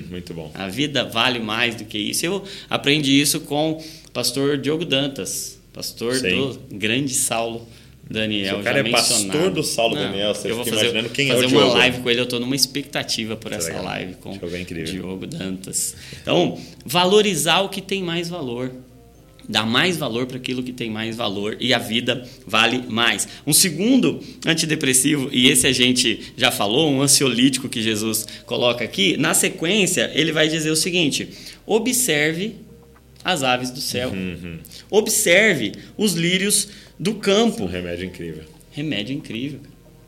Muito 0.09 0.33
bom. 0.33 0.51
A 0.55 0.67
vida 0.67 1.05
vale 1.05 1.39
mais 1.39 1.75
do 1.75 1.85
que 1.85 1.99
isso. 1.99 2.25
Eu 2.25 2.43
aprendi 2.71 3.21
isso 3.21 3.41
com 3.41 3.85
pastor 4.15 4.57
Diogo 4.57 4.87
Dantas, 4.87 5.61
pastor 5.75 6.15
Sim. 6.15 6.31
do 6.31 6.61
grande 6.73 7.13
Saulo 7.13 7.69
Daniel. 8.09 8.61
O 8.61 8.63
cara 8.63 8.81
é 8.81 8.91
pastor 8.91 9.51
do 9.51 9.63
Saulo 9.63 9.95
Não, 9.95 10.05
Daniel, 10.05 10.35
você 10.35 10.51
eu 10.51 10.57
vou 10.57 10.65
fazer, 10.65 10.85
imaginando 10.85 11.11
quem 11.11 11.29
fazer 11.29 11.43
é 11.43 11.47
o 11.47 11.49
Diogo. 11.51 11.67
uma 11.67 11.75
live 11.75 12.01
com 12.01 12.11
ele, 12.11 12.21
eu 12.21 12.25
estou 12.25 12.41
numa 12.41 12.57
expectativa 12.57 13.37
por 13.37 13.53
essa 13.53 13.79
live 13.83 14.15
com 14.15 14.39
Diogo 14.87 15.27
Dantas. 15.27 15.95
Então, 16.23 16.59
valorizar 16.85 17.61
o 17.61 17.69
que 17.69 17.83
tem 17.83 18.03
mais 18.03 18.31
valor. 18.31 18.73
Dar 19.49 19.67
mais 19.67 19.97
valor 19.97 20.27
para 20.27 20.37
aquilo 20.37 20.63
que 20.63 20.73
tem 20.73 20.91
mais 20.91 21.17
valor 21.17 21.57
e 21.61 21.73
a 21.73 21.79
vida 21.79 22.29
vale 22.47 22.83
mais. 22.89 23.29
Um 23.47 23.53
segundo 23.53 24.21
antidepressivo, 24.45 25.29
e 25.33 25.49
esse 25.49 25.67
a 25.67 25.73
gente 25.73 26.33
já 26.37 26.51
falou, 26.51 26.91
um 26.91 27.01
ansiolítico 27.03 27.69
que 27.69 27.83
Jesus 27.83 28.27
coloca 28.45 28.85
aqui, 28.85 29.17
na 29.17 29.35
sequência 29.35 30.11
ele 30.15 30.33
vai 30.33 30.49
dizer 30.49 30.71
o 30.71 30.77
seguinte: 30.77 31.29
observe 31.65 32.57
as 33.25 33.43
aves 33.43 33.71
do 33.71 33.81
céu. 33.81 34.11
Uhum. 34.11 34.59
Observe 34.89 35.73
os 35.97 36.13
lírios 36.13 36.69
do 36.99 37.15
campo. 37.15 37.65
Um 37.65 37.67
remédio 37.67 38.07
incrível. 38.07 38.45
Remédio 38.71 39.17
incrível. 39.17 39.59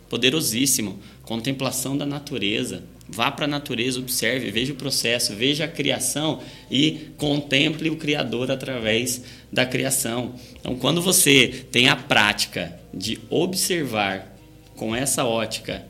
Poderosíssimo. 0.09 1.00
Contemplação 1.23 1.97
da 1.97 2.07
natureza. 2.07 2.83
Vá 3.09 3.31
para 3.31 3.47
a 3.47 3.49
natureza, 3.49 3.99
observe, 3.99 4.50
veja 4.50 4.73
o 4.73 4.77
processo, 4.77 5.35
veja 5.35 5.65
a 5.65 5.69
criação 5.69 6.43
e 6.71 7.09
contemple 7.17 7.88
o 7.88 7.97
Criador 7.97 8.50
através 8.50 9.23
da 9.50 9.65
criação. 9.65 10.35
Então, 10.61 10.77
quando 10.77 11.00
você 11.00 11.65
tem 11.73 11.88
a 11.88 11.97
prática 11.97 12.79
de 12.93 13.19
observar 13.31 14.37
com 14.77 14.95
essa 14.95 15.25
ótica, 15.25 15.85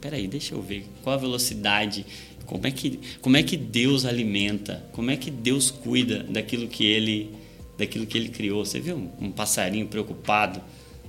peraí, 0.00 0.26
deixa 0.26 0.54
eu 0.54 0.62
ver 0.62 0.86
qual 1.02 1.14
a 1.14 1.18
velocidade 1.18 2.06
como 2.48 2.66
é 2.66 2.70
que, 2.70 2.98
como 3.20 3.36
é 3.36 3.42
que 3.42 3.58
Deus 3.58 4.06
alimenta? 4.06 4.82
Como 4.92 5.10
é 5.10 5.16
que 5.16 5.30
Deus 5.30 5.70
cuida 5.70 6.22
daquilo 6.22 6.66
que 6.66 6.82
ele, 6.82 7.30
daquilo 7.76 8.06
que 8.06 8.16
ele 8.16 8.30
criou? 8.30 8.64
Você 8.64 8.80
vê 8.80 8.94
um, 8.94 9.10
um 9.20 9.30
passarinho 9.30 9.86
preocupado? 9.86 10.62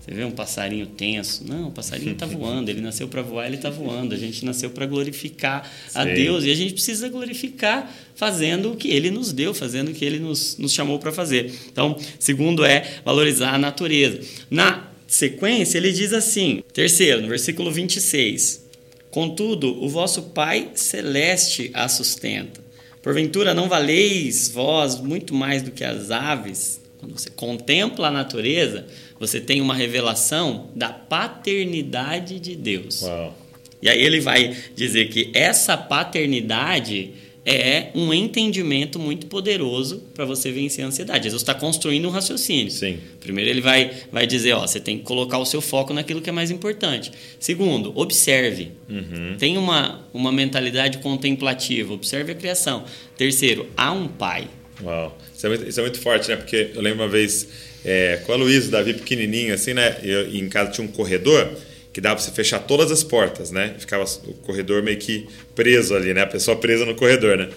Você 0.10 0.16
vê 0.16 0.24
um 0.24 0.32
passarinho 0.32 0.88
tenso? 0.88 1.44
Não, 1.48 1.68
o 1.68 1.72
passarinho 1.72 2.14
está 2.14 2.26
voando. 2.26 2.72
Ele 2.72 2.82
nasceu 2.82 3.08
para 3.08 3.22
voar, 3.22 3.46
ele 3.46 3.58
está 3.58 3.70
voando. 3.70 4.16
A 4.16 4.18
gente 4.18 4.44
nasceu 4.44 4.72
para 4.72 4.88
glorificar 4.88 5.72
a 5.94 6.04
Deus 6.04 6.44
e 6.46 6.52
a 6.52 6.56
gente 6.56 6.74
precisa 6.74 7.08
glorificar 7.10 7.96
fazendo 8.16 8.72
o 8.72 8.76
que 8.76 8.88
Ele 8.88 9.12
nos 9.12 9.32
deu, 9.32 9.54
fazendo 9.54 9.90
o 9.90 9.94
que 9.94 10.04
Ele 10.04 10.18
nos, 10.18 10.58
nos 10.58 10.74
chamou 10.74 10.98
para 10.98 11.12
fazer. 11.12 11.54
Então, 11.72 11.96
segundo 12.18 12.66
é 12.66 13.02
valorizar 13.06 13.54
a 13.54 13.60
natureza. 13.60 14.20
Na 14.50 14.90
sequência, 15.06 15.78
ele 15.78 15.92
diz 15.92 16.12
assim: 16.12 16.64
terceiro, 16.74 17.22
no 17.22 17.28
versículo 17.28 17.72
26. 17.72 18.68
Contudo, 19.12 19.80
o 19.84 19.88
vosso 19.88 20.24
Pai 20.24 20.72
celeste 20.74 21.70
a 21.72 21.88
sustenta. 21.88 22.62
Porventura 23.04 23.54
não 23.54 23.70
valeis 23.70 24.50
vós 24.50 25.00
muito 25.00 25.36
mais 25.36 25.62
do 25.62 25.70
que 25.70 25.84
as 25.84 26.10
aves? 26.10 26.82
Quando 27.00 27.18
você 27.18 27.30
contempla 27.30 28.10
a 28.10 28.12
natureza, 28.12 28.86
você 29.20 29.40
tem 29.40 29.62
uma 29.62 29.76
revelação 29.76 30.70
da 30.76 30.90
paternidade 30.90 32.40
de 32.40 32.56
Deus. 32.56 33.02
Uau. 33.02 33.38
E 33.82 33.90
aí 33.90 34.02
ele 34.02 34.20
vai 34.20 34.56
dizer 34.76 35.10
que 35.10 35.32
essa 35.34 35.78
paternidade 35.78 37.14
é 37.46 37.90
um 37.96 38.14
entendimento 38.14 39.00
muito 39.00 39.26
poderoso 39.26 40.04
para 40.14 40.26
você 40.26 40.52
vencer 40.52 40.84
a 40.84 40.88
ansiedade. 40.88 41.24
Jesus 41.24 41.42
está 41.42 41.54
construindo 41.54 42.08
um 42.08 42.12
raciocínio. 42.12 42.70
Sim. 42.70 43.00
Primeiro, 43.20 43.50
ele 43.50 43.62
vai, 43.62 43.92
vai 44.12 44.28
dizer: 44.28 44.54
ó, 44.54 44.68
você 44.68 44.80
tem 44.80 44.98
que 44.98 45.04
colocar 45.04 45.40
o 45.40 45.46
seu 45.46 45.62
foco 45.62 45.94
naquilo 45.94 46.22
que 46.22 46.30
é 46.30 46.34
mais 46.34 46.52
importante. 46.52 47.12
Segundo, 47.40 47.92
observe. 47.98 48.74
Uhum. 48.90 49.36
Tem 49.38 49.58
uma, 49.58 50.06
uma 50.14 50.32
mentalidade 50.32 51.00
contemplativa. 51.00 51.94
Observe 51.94 52.34
a 52.34 52.36
criação. 52.36 52.84
Terceiro, 53.18 53.68
há 53.76 53.92
um 53.92 54.08
pai. 54.08 54.48
Uau. 54.84 55.18
Isso 55.36 55.46
é 55.46 55.50
muito, 55.50 55.68
isso 55.70 55.80
é 55.80 55.84
muito 55.84 56.00
forte, 56.00 56.30
né? 56.30 56.36
Porque 56.36 56.72
eu 56.76 56.82
lembro 56.82 57.04
uma 57.04 57.10
vez 57.10 57.48
é, 57.84 58.20
com 58.26 58.34
a 58.34 58.36
Luísa, 58.36 58.72
Davi 58.72 58.94
pequenininho, 58.94 59.54
assim, 59.54 59.74
né? 59.74 59.98
Eu, 60.04 60.34
em 60.34 60.48
casa 60.50 60.72
tinha 60.72 60.86
um 60.86 60.92
corredor 60.92 61.50
que 61.92 62.00
dava 62.02 62.16
para 62.16 62.24
você 62.24 62.32
fechar 62.32 62.60
todas 62.60 62.92
as 62.92 63.04
portas, 63.04 63.52
né? 63.52 63.76
Ficava 63.80 64.04
o 64.04 64.34
corredor 64.46 64.84
meio 64.84 64.98
que 64.98 65.28
preso 65.56 65.96
ali, 65.96 66.14
né? 66.14 66.22
A 66.22 66.28
pessoa 66.28 66.58
presa 66.58 66.86
no 66.86 66.96
corredor, 66.96 67.38
né? 67.38 67.50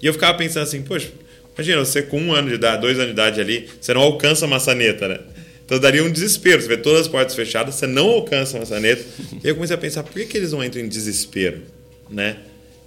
E 0.00 0.06
eu 0.06 0.12
ficava 0.12 0.36
pensando 0.36 0.64
assim, 0.64 0.82
poxa, 0.82 1.10
imagina 1.54 1.78
você 1.78 2.02
com 2.02 2.20
um 2.20 2.32
ano 2.32 2.48
de 2.48 2.54
idade, 2.54 2.80
dois 2.80 2.96
anos 2.96 3.06
de 3.08 3.12
idade 3.12 3.40
ali, 3.40 3.68
você 3.80 3.92
não 3.94 4.02
alcança 4.02 4.44
a 4.44 4.48
maçaneta, 4.48 5.08
né? 5.08 5.18
Então 5.64 5.78
daria 5.78 6.04
um 6.04 6.10
desespero. 6.10 6.60
Você 6.60 6.68
vê 6.68 6.76
todas 6.76 7.02
as 7.02 7.08
portas 7.08 7.34
fechadas, 7.34 7.74
você 7.74 7.86
não 7.86 8.08
alcança 8.08 8.56
a 8.56 8.60
maçaneta. 8.60 9.04
e 9.42 9.48
eu 9.48 9.54
comecei 9.54 9.74
a 9.74 9.78
pensar, 9.78 10.02
por 10.02 10.12
que, 10.12 10.26
que 10.26 10.36
eles 10.36 10.52
não 10.52 10.62
entram 10.62 10.82
em 10.82 10.88
desespero, 10.88 11.62
né? 12.10 12.36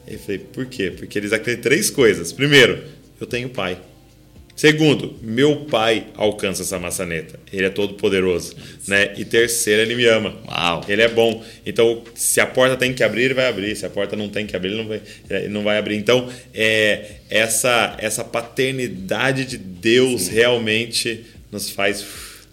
E 0.08 0.14
eu 0.14 0.20
falei, 0.20 0.40
por 0.40 0.66
quê? 0.66 0.92
Porque 0.96 1.18
eles 1.18 1.34
acreditam 1.34 1.60
em 1.60 1.64
três 1.64 1.90
coisas. 1.90 2.32
Primeiro, 2.32 2.84
eu 3.20 3.26
tenho 3.26 3.50
pai. 3.50 3.80
Segundo, 4.56 5.16
meu 5.22 5.66
pai 5.66 6.08
alcança 6.16 6.62
essa 6.62 6.80
maçaneta. 6.80 7.38
Ele 7.52 7.66
é 7.66 7.70
todo 7.70 7.96
poderoso, 7.96 8.56
né? 8.88 9.14
E 9.18 9.26
terceiro, 9.26 9.82
ele 9.82 9.96
me 9.96 10.06
ama. 10.06 10.34
Uau. 10.48 10.86
Ele 10.88 11.02
é 11.02 11.10
bom. 11.10 11.44
Então, 11.66 12.02
se 12.16 12.40
a 12.40 12.48
porta 12.48 12.78
tem 12.78 12.94
que 12.94 13.04
abrir, 13.04 13.24
ele 13.24 13.34
vai 13.34 13.50
abrir. 13.50 13.76
Se 13.76 13.86
a 13.86 13.90
porta 13.90 14.16
não 14.16 14.30
tem 14.30 14.48
que 14.48 14.56
abrir, 14.56 14.70
ele 14.70 14.78
não 14.78 14.88
vai, 14.88 15.02
ele 15.30 15.48
não 15.50 15.64
vai 15.64 15.78
abrir. 15.78 15.98
Então, 15.98 16.30
é, 16.54 17.16
essa 17.30 17.98
essa 18.00 18.24
paternidade 18.24 19.44
de 19.44 19.58
Deus 19.58 20.24
Sim. 20.24 20.36
realmente 20.36 21.26
nos 21.52 21.70
faz 21.70 22.06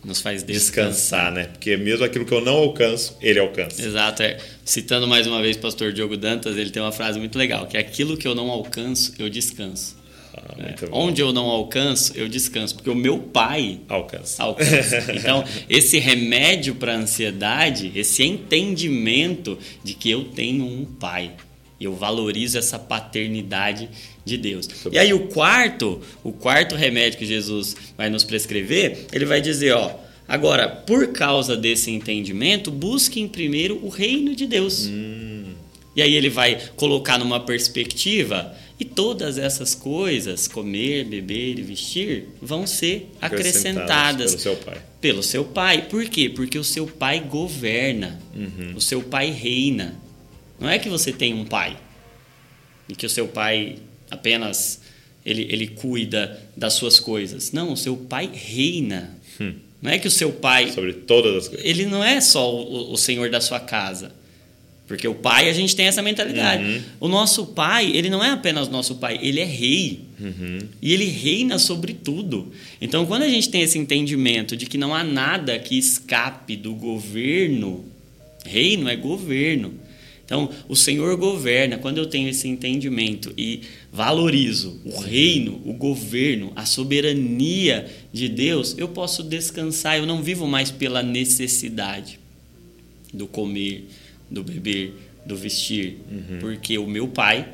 nos 0.04 0.20
faz 0.20 0.42
descansar, 0.42 0.90
descansar, 0.90 1.32
né? 1.32 1.44
Porque 1.52 1.76
mesmo 1.76 2.04
aquilo 2.04 2.24
que 2.24 2.34
eu 2.34 2.40
não 2.40 2.54
alcanço, 2.54 3.16
ele 3.22 3.38
alcança. 3.38 3.80
Exato. 3.80 4.24
É. 4.24 4.36
Citando 4.64 5.06
mais 5.06 5.28
uma 5.28 5.40
vez 5.40 5.56
o 5.56 5.60
pastor 5.60 5.92
Diogo 5.92 6.16
Dantas, 6.16 6.56
ele 6.56 6.70
tem 6.70 6.82
uma 6.82 6.90
frase 6.90 7.20
muito 7.20 7.38
legal, 7.38 7.68
que 7.68 7.76
é 7.76 7.80
aquilo 7.80 8.16
que 8.16 8.26
eu 8.26 8.34
não 8.34 8.50
alcanço, 8.50 9.14
eu 9.20 9.28
descanso. 9.28 10.01
Ah. 10.34 10.88
Onde 10.90 11.20
eu 11.20 11.32
não 11.32 11.44
alcanço, 11.44 12.12
eu 12.16 12.28
descanso, 12.28 12.74
porque 12.74 12.90
o 12.90 12.94
meu 12.94 13.18
pai 13.18 13.80
alcança. 13.88 14.42
alcança. 14.42 15.12
Então, 15.12 15.44
esse 15.68 15.98
remédio 15.98 16.74
para 16.74 16.94
a 16.94 16.96
ansiedade, 16.96 17.92
esse 17.94 18.22
entendimento 18.22 19.58
de 19.84 19.94
que 19.94 20.10
eu 20.10 20.24
tenho 20.24 20.64
um 20.64 20.84
pai, 20.84 21.32
eu 21.80 21.94
valorizo 21.94 22.58
essa 22.58 22.78
paternidade 22.78 23.88
de 24.24 24.36
Deus. 24.36 24.68
E 24.90 24.98
aí 24.98 25.12
o 25.12 25.26
quarto, 25.28 26.00
o 26.22 26.32
quarto 26.32 26.74
remédio 26.74 27.18
que 27.18 27.26
Jesus 27.26 27.76
vai 27.96 28.08
nos 28.08 28.24
prescrever, 28.24 29.06
ele 29.12 29.24
vai 29.24 29.40
dizer, 29.40 29.72
ó, 29.72 29.90
agora, 30.26 30.68
por 30.68 31.08
causa 31.08 31.56
desse 31.56 31.90
entendimento, 31.90 32.70
busquem 32.70 33.28
primeiro 33.28 33.84
o 33.84 33.88
reino 33.88 34.34
de 34.34 34.46
Deus. 34.46 34.86
Hum. 34.86 35.54
E 35.94 36.00
aí 36.00 36.14
ele 36.14 36.30
vai 36.30 36.58
colocar 36.76 37.18
numa 37.18 37.40
perspectiva 37.40 38.54
e 38.82 38.84
todas 38.84 39.38
essas 39.38 39.76
coisas, 39.76 40.48
comer, 40.48 41.04
beber 41.04 41.56
e 41.56 41.62
vestir, 41.62 42.26
vão 42.40 42.66
ser 42.66 43.08
acrescentadas, 43.20 44.32
pelo 44.32 44.40
seu 44.40 44.56
pai. 44.56 44.82
Pelo 45.00 45.22
seu 45.22 45.44
pai. 45.44 45.88
Por 45.88 46.04
quê? 46.06 46.28
Porque 46.28 46.58
o 46.58 46.64
seu 46.64 46.84
pai 46.84 47.20
governa. 47.20 48.20
Uhum. 48.34 48.74
O 48.74 48.80
seu 48.80 49.00
pai 49.00 49.30
reina. 49.30 49.94
Não 50.58 50.68
é 50.68 50.80
que 50.80 50.88
você 50.88 51.12
tem 51.12 51.32
um 51.32 51.44
pai 51.44 51.76
e 52.88 52.96
que 52.96 53.06
o 53.06 53.08
seu 53.08 53.28
pai 53.28 53.76
apenas 54.10 54.80
ele, 55.24 55.46
ele 55.48 55.68
cuida 55.68 56.42
das 56.56 56.72
suas 56.72 56.98
coisas. 56.98 57.52
Não, 57.52 57.72
o 57.72 57.76
seu 57.76 57.96
pai 57.96 58.28
reina. 58.34 59.16
Hum. 59.40 59.54
Não 59.80 59.92
é 59.92 59.98
que 60.00 60.08
o 60.08 60.10
seu 60.10 60.32
pai. 60.32 60.72
Sobre 60.72 60.92
todas 60.92 61.36
as 61.36 61.48
coisas. 61.48 61.64
Ele 61.64 61.86
não 61.86 62.02
é 62.02 62.20
só 62.20 62.52
o, 62.52 62.92
o 62.92 62.96
senhor 62.96 63.30
da 63.30 63.40
sua 63.40 63.60
casa. 63.60 64.12
Porque 64.86 65.06
o 65.06 65.14
pai, 65.14 65.48
a 65.48 65.52
gente 65.52 65.74
tem 65.74 65.86
essa 65.86 66.02
mentalidade. 66.02 66.64
Uhum. 66.64 66.82
O 67.00 67.08
nosso 67.08 67.46
pai, 67.46 67.90
ele 67.94 68.10
não 68.10 68.22
é 68.22 68.30
apenas 68.30 68.68
nosso 68.68 68.96
pai, 68.96 69.18
ele 69.22 69.40
é 69.40 69.44
rei. 69.44 70.00
Uhum. 70.20 70.58
E 70.82 70.92
ele 70.92 71.06
reina 71.06 71.58
sobre 71.58 71.94
tudo. 71.94 72.52
Então, 72.80 73.06
quando 73.06 73.22
a 73.22 73.28
gente 73.28 73.48
tem 73.48 73.62
esse 73.62 73.78
entendimento 73.78 74.56
de 74.56 74.66
que 74.66 74.76
não 74.76 74.94
há 74.94 75.02
nada 75.02 75.58
que 75.58 75.78
escape 75.78 76.56
do 76.56 76.74
governo, 76.74 77.84
reino 78.44 78.88
é 78.88 78.96
governo. 78.96 79.72
Então, 80.24 80.48
o 80.68 80.74
Senhor 80.74 81.16
governa. 81.16 81.78
Quando 81.78 81.98
eu 81.98 82.06
tenho 82.06 82.28
esse 82.28 82.48
entendimento 82.48 83.32
e 83.36 83.60
valorizo 83.92 84.80
o 84.84 84.98
reino, 84.98 85.60
o 85.64 85.74
governo, 85.74 86.52
a 86.56 86.64
soberania 86.64 87.86
de 88.12 88.28
Deus, 88.28 88.74
eu 88.78 88.88
posso 88.88 89.22
descansar. 89.22 89.98
Eu 89.98 90.06
não 90.06 90.22
vivo 90.22 90.46
mais 90.46 90.70
pela 90.70 91.02
necessidade 91.02 92.18
do 93.12 93.26
comer, 93.26 93.86
do 94.32 94.42
beber, 94.42 94.94
do 95.24 95.36
vestir, 95.36 95.98
uhum. 96.10 96.38
porque 96.40 96.78
o 96.78 96.86
meu 96.86 97.06
Pai 97.08 97.48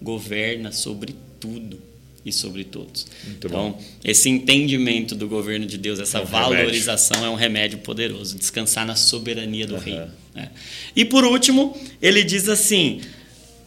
governa 0.00 0.72
sobre 0.72 1.14
tudo 1.38 1.78
e 2.24 2.32
sobre 2.32 2.64
todos. 2.64 3.06
Muito 3.24 3.46
então, 3.48 3.70
bom. 3.72 3.82
esse 4.04 4.28
entendimento 4.28 5.14
do 5.14 5.28
governo 5.28 5.66
de 5.66 5.76
Deus, 5.76 5.98
essa 5.98 6.18
é 6.18 6.22
um 6.22 6.24
valorização 6.24 7.16
remédio. 7.16 7.26
é 7.26 7.34
um 7.34 7.38
remédio 7.38 7.78
poderoso, 7.78 8.38
descansar 8.38 8.86
na 8.86 8.96
soberania 8.96 9.66
do 9.66 9.74
Uhum. 9.74 9.80
reino. 9.80 10.10
né? 10.34 10.50
E 10.96 11.04
por 11.04 11.24
último, 11.24 11.76
ele 12.00 12.22
diz 12.24 12.48
assim: 12.48 13.00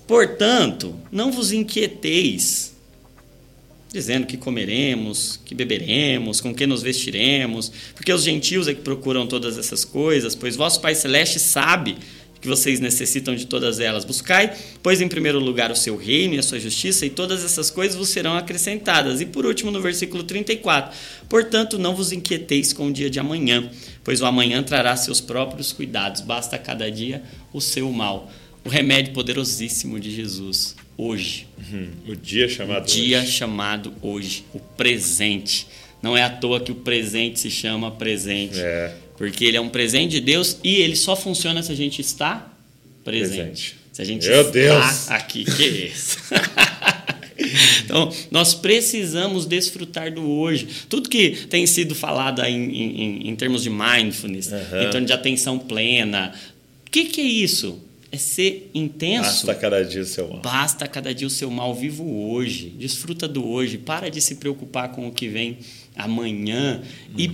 portanto, 0.08 0.96
não 1.12 1.32
vos 1.32 1.52
inquieteis, 1.52 2.74
dizendo 3.92 4.26
que 4.28 4.38
comeremos, 4.38 5.40
que 5.46 5.54
beberemos, 5.56 6.42
com 6.42 6.54
que 6.54 6.66
nos 6.68 6.82
vestiremos, 6.82 7.72
porque 7.94 8.12
os 8.12 8.24
gentios 8.24 8.68
é 8.68 8.74
que 8.74 8.82
procuram 8.82 9.26
todas 9.28 9.58
essas 9.58 9.86
coisas, 9.86 10.36
pois 10.36 10.56
vosso 10.56 10.82
Pai 10.82 10.96
Celeste 10.96 11.40
sabe 11.40 11.98
que 12.46 12.50
vocês 12.50 12.80
necessitam 12.80 13.36
de 13.36 13.48
todas 13.48 13.80
elas. 13.80 14.06
Buscai, 14.06 14.56
pois, 14.84 15.02
em 15.02 15.08
primeiro 15.08 15.40
lugar 15.40 15.72
o 15.72 15.76
seu 15.76 15.98
reino 15.98 16.36
e 16.36 16.38
a 16.38 16.44
sua 16.44 16.60
justiça, 16.60 17.04
e 17.06 17.10
todas 17.10 17.44
essas 17.44 17.72
coisas 17.72 17.98
vos 17.98 18.10
serão 18.10 18.38
acrescentadas. 18.38 19.20
E 19.20 19.26
por 19.26 19.48
último, 19.48 19.72
no 19.72 19.82
versículo 19.82 20.24
34, 20.24 20.96
portanto, 21.28 21.80
não 21.80 21.96
vos 21.96 22.12
inquieteis 22.12 22.72
com 22.72 22.88
o 22.88 22.94
dia 22.94 23.10
de 23.10 23.20
amanhã, 23.20 23.68
pois 24.04 24.22
o 24.22 24.26
amanhã 24.26 24.62
trará 24.62 24.96
seus 24.96 25.20
próprios 25.20 25.74
cuidados, 25.74 26.22
basta 26.22 26.58
cada 26.60 26.90
dia 26.92 27.24
o 27.52 27.60
seu 27.60 27.92
mal. 27.92 28.32
O 28.64 28.70
remédio 28.70 29.14
poderosíssimo 29.14 30.00
de 30.00 30.12
Jesus, 30.12 30.76
hoje. 30.96 31.48
Uhum. 31.58 31.90
O 32.08 32.16
dia 32.16 32.48
chamado 32.48 32.84
o 32.84 32.86
dia 32.86 33.20
hoje. 33.20 33.32
chamado 33.32 33.94
hoje, 34.02 34.46
o 34.54 34.60
presente. 34.60 35.68
Não 36.02 36.16
é 36.16 36.22
à 36.22 36.30
toa 36.30 36.60
que 36.60 36.72
o 36.72 36.76
presente 36.76 37.40
se 37.40 37.50
chama 37.50 37.90
presente. 37.90 38.60
É. 38.60 38.96
Porque 39.18 39.46
ele 39.46 39.58
é 39.58 39.62
um 39.62 39.70
presente 39.70 40.12
de 40.12 40.20
Deus 40.20 40.58
e 40.64 40.76
ele 40.76 40.96
só 40.96 41.16
funciona 41.16 41.64
se 41.64 41.72
a 41.72 41.76
gente 41.76 42.02
está 42.02 42.52
presente. 43.04 43.36
Presente. 43.36 43.76
Se 43.94 44.02
a 44.02 44.06
gente 44.06 44.28
Meu 44.28 44.42
está 44.42 44.52
Deus. 44.52 45.10
aqui. 45.10 45.46
Que 45.46 45.66
isso? 45.66 46.18
então, 47.86 48.12
nós 48.30 48.54
precisamos 48.54 49.46
desfrutar 49.46 50.14
do 50.14 50.30
hoje. 50.30 50.68
Tudo 50.90 51.10
que 51.10 51.32
tem 51.48 51.66
sido 51.66 51.96
falado 51.96 52.44
em, 52.44 52.72
em, 52.72 53.30
em 53.30 53.36
termos 53.38 53.64
de 53.64 53.70
mindfulness, 53.70 54.52
Aham. 54.52 54.84
em 54.84 54.90
termos 54.90 55.08
de 55.08 55.14
atenção 55.14 55.58
plena, 55.58 56.34
o 56.86 56.92
que, 56.92 57.06
que 57.06 57.22
é 57.22 57.24
isso? 57.24 57.82
É 58.12 58.18
ser 58.18 58.70
intenso. 58.74 59.46
Basta 59.46 59.56
cada 59.56 59.84
dia 59.84 60.02
o 60.02 60.06
seu 60.06 60.28
mal. 60.28 60.40
Basta 60.42 60.88
cada 60.88 61.14
dia 61.14 61.28
o 61.28 61.30
seu 61.30 61.50
mal 61.50 61.74
vivo 61.74 62.30
hoje. 62.30 62.74
Desfruta 62.78 63.28
do 63.28 63.48
hoje. 63.48 63.78
Para 63.78 64.10
de 64.10 64.22
se 64.22 64.36
preocupar 64.36 64.92
com 64.92 65.08
o 65.08 65.12
que 65.12 65.28
vem 65.28 65.58
amanhã 65.96 66.82
e 67.18 67.30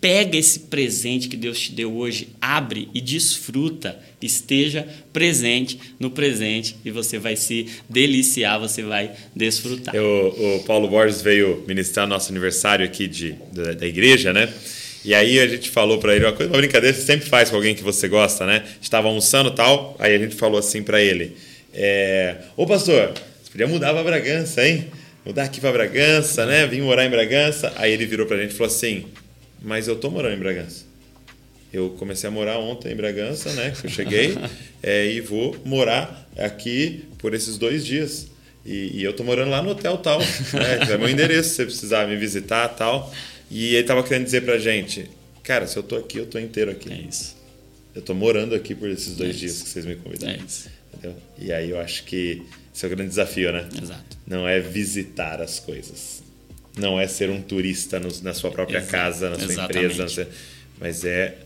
pega 0.00 0.38
esse 0.38 0.60
presente 0.60 1.28
que 1.28 1.36
Deus 1.36 1.60
te 1.60 1.72
deu 1.72 1.94
hoje, 1.94 2.28
abre 2.40 2.88
e 2.94 3.00
desfruta. 3.00 3.98
Esteja 4.20 4.86
presente 5.12 5.78
no 5.98 6.10
presente 6.10 6.76
e 6.84 6.90
você 6.90 7.18
vai 7.18 7.36
se 7.36 7.66
deliciar, 7.88 8.58
você 8.58 8.82
vai 8.82 9.12
desfrutar. 9.34 9.94
Eu, 9.94 10.34
o 10.58 10.64
Paulo 10.64 10.88
Borges 10.88 11.22
veio 11.22 11.64
ministrar 11.66 12.06
nosso 12.06 12.30
aniversário 12.30 12.84
aqui 12.84 13.06
de, 13.06 13.34
da, 13.52 13.72
da 13.72 13.86
igreja, 13.86 14.32
né? 14.32 14.52
E 15.02 15.14
aí 15.14 15.40
a 15.40 15.46
gente 15.46 15.70
falou 15.70 15.98
para 15.98 16.14
ele 16.14 16.26
uma 16.26 16.32
coisa, 16.32 16.52
uma 16.52 16.58
brincadeira 16.58 16.94
que 16.94 17.00
você 17.00 17.06
sempre 17.06 17.28
faz 17.28 17.48
com 17.48 17.56
alguém 17.56 17.74
que 17.74 17.82
você 17.82 18.06
gosta, 18.08 18.44
né? 18.44 18.62
Estava 18.82 19.08
almoçando 19.08 19.50
tal, 19.52 19.96
aí 19.98 20.14
a 20.14 20.18
gente 20.18 20.34
falou 20.34 20.58
assim 20.58 20.82
para 20.82 21.00
ele: 21.00 21.34
é, 21.72 22.36
Ô 22.56 22.66
pastor, 22.66 23.14
você 23.42 23.50
podia 23.50 23.66
mudar 23.66 23.94
para 23.94 24.02
Bragança, 24.02 24.66
hein? 24.66 24.86
Mudar 25.24 25.44
aqui 25.44 25.60
para 25.60 25.72
Bragança, 25.72 26.44
né? 26.44 26.66
Vim 26.66 26.82
morar 26.82 27.06
em 27.06 27.10
Bragança. 27.10 27.72
Aí 27.76 27.92
ele 27.92 28.04
virou 28.04 28.26
pra 28.26 28.36
gente 28.36 28.50
e 28.50 28.54
falou 28.54 28.70
assim: 28.70 29.06
Mas 29.62 29.88
eu 29.88 29.96
tô 29.96 30.10
morando 30.10 30.34
em 30.34 30.38
Bragança. 30.38 30.84
Eu 31.72 31.90
comecei 31.90 32.28
a 32.28 32.30
morar 32.30 32.58
ontem 32.58 32.92
em 32.92 32.96
Bragança, 32.96 33.52
né? 33.52 33.72
Eu 33.84 33.90
cheguei, 33.90 34.36
é, 34.82 35.06
e 35.06 35.20
vou 35.20 35.56
morar 35.64 36.28
aqui 36.36 37.04
por 37.18 37.34
esses 37.34 37.56
dois 37.58 37.84
dias. 37.86 38.28
E, 38.64 38.98
e 38.98 39.02
eu 39.02 39.12
tô 39.12 39.22
morando 39.24 39.50
lá 39.50 39.62
no 39.62 39.70
hotel 39.70 39.96
tal, 39.98 40.18
né? 40.18 40.92
É 40.92 40.98
meu 40.98 41.08
endereço, 41.10 41.50
se 41.50 41.54
você 41.56 41.64
precisar 41.64 42.08
me 42.08 42.16
visitar 42.16 42.68
tal. 42.68 43.12
E 43.50 43.74
ele 43.74 43.86
tava 43.86 44.02
querendo 44.02 44.24
dizer 44.24 44.44
pra 44.44 44.58
gente, 44.58 45.10
cara, 45.42 45.66
se 45.66 45.76
eu 45.76 45.82
tô 45.82 45.96
aqui, 45.96 46.18
eu 46.18 46.26
tô 46.26 46.38
inteiro 46.38 46.70
aqui. 46.70 46.92
É 46.92 46.96
isso. 46.96 47.36
Eu 47.94 48.02
tô 48.02 48.14
morando 48.14 48.54
aqui 48.54 48.74
por 48.74 48.88
esses 48.88 49.16
dois 49.16 49.34
É 49.34 49.38
dias 49.38 49.62
que 49.62 49.68
vocês 49.68 49.86
me 49.86 49.96
convidaram. 49.96 50.34
É 50.34 50.44
isso. 50.44 50.68
Entendeu? 50.92 51.16
E 51.38 51.52
aí 51.52 51.70
eu 51.70 51.80
acho 51.80 52.04
que 52.04 52.42
esse 52.74 52.84
é 52.84 52.88
o 52.88 52.90
grande 52.90 53.10
desafio, 53.10 53.52
né? 53.52 53.68
Exato. 53.80 54.18
Não 54.26 54.46
é 54.46 54.60
visitar 54.60 55.40
as 55.40 55.58
coisas. 55.58 56.22
Não 56.76 57.00
é 57.00 57.06
ser 57.06 57.30
um 57.30 57.42
turista 57.42 57.98
no, 57.98 58.08
na 58.22 58.32
sua 58.32 58.50
própria 58.50 58.82
casa, 58.82 59.30
na 59.30 59.36
sua 59.38 59.52
Exatamente. 59.52 59.92
empresa, 59.92 60.28
mas 60.78 61.04
é 61.04 61.36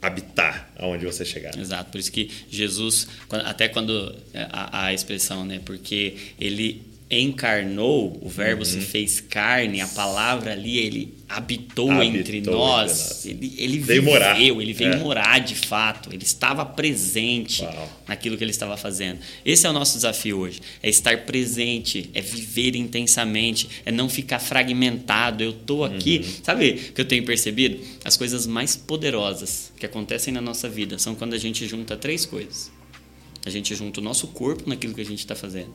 habitar 0.00 0.70
aonde 0.76 1.06
você 1.06 1.24
chegar. 1.24 1.56
Exato, 1.58 1.90
por 1.90 1.98
isso 1.98 2.12
que 2.12 2.30
Jesus, 2.50 3.08
até 3.30 3.68
quando 3.68 4.14
é, 4.32 4.46
a, 4.50 4.86
a 4.86 4.94
expressão, 4.94 5.44
né? 5.44 5.60
Porque 5.64 6.16
ele 6.38 6.82
encarnou, 7.10 8.18
o 8.22 8.28
verbo 8.28 8.60
Uhum. 8.62 8.64
se 8.70 8.80
fez 8.80 9.20
carne, 9.20 9.80
a 9.80 9.86
palavra 9.86 10.52
ali, 10.52 10.78
ele 10.78 11.14
habitou, 11.28 11.90
Habitou 11.90 12.02
entre 12.02 12.38
entre 12.38 12.50
nós, 12.50 13.24
ele, 13.26 13.54
ele 13.58 13.78
Veio 13.78 14.00
viveu, 14.02 14.04
morar. 14.04 14.40
ele 14.40 14.72
veio 14.72 14.92
É. 14.94 14.96
morar 14.96 15.38
de 15.40 15.54
fato, 15.54 16.10
ele 16.12 16.22
estava 16.24 16.64
presente 16.64 17.62
Uau. 17.62 18.02
naquilo 18.08 18.36
que 18.36 18.44
ele 18.44 18.50
estava 18.50 18.76
fazendo. 18.76 19.18
Esse 19.44 19.66
é 19.66 19.70
o 19.70 19.72
nosso 19.72 19.94
desafio 19.96 20.38
hoje, 20.38 20.60
é 20.82 20.88
estar 20.88 21.24
presente, 21.24 22.10
é 22.14 22.20
viver 22.20 22.74
intensamente, 22.76 23.68
é 23.84 23.92
não 23.92 24.08
ficar 24.08 24.38
fragmentado. 24.38 25.42
Eu 25.42 25.52
tô 25.52 25.84
aqui, 25.84 26.18
Uhum. 26.18 26.32
sabe 26.42 26.70
o 26.70 26.92
que 26.92 27.00
eu 27.00 27.04
tenho 27.04 27.24
percebido? 27.24 27.78
As 28.04 28.16
coisas 28.16 28.46
mais 28.46 28.76
poderosas 28.76 29.72
que 29.78 29.86
acontecem 29.86 30.32
na 30.32 30.40
nossa 30.40 30.68
vida 30.68 30.98
são 30.98 31.14
quando 31.14 31.34
a 31.34 31.38
gente 31.38 31.66
junta 31.66 31.96
três 31.96 32.24
coisas. 32.26 32.70
A 33.46 33.50
gente 33.50 33.74
junta 33.74 34.00
o 34.00 34.02
nosso 34.02 34.28
corpo 34.28 34.68
naquilo 34.68 34.94
que 34.94 35.00
a 35.02 35.04
gente 35.04 35.18
está 35.18 35.34
fazendo. 35.34 35.74